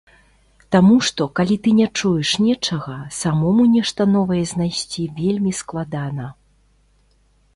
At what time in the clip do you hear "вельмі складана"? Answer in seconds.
5.21-6.25